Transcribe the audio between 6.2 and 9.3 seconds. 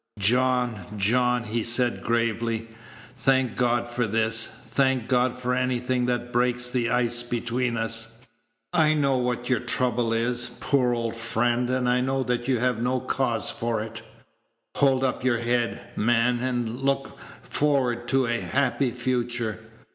breaks the ice between us. I know